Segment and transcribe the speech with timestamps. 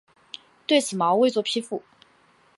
[0.65, 1.83] 对此毛未作批复。